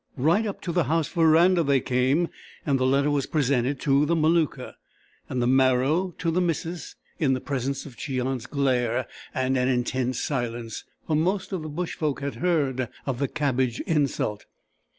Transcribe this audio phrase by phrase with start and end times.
[0.17, 2.29] Right up to the house verandah they came,
[2.65, 4.73] and the letter was presented to the Maluka,
[5.29, 10.19] and the marrow to the missus in the presence of Cheon's glare and an intense
[10.19, 14.47] silence; for most of the bush folk had heard of the cabbage insult.